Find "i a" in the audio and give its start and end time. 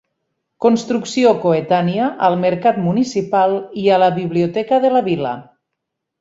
3.85-4.01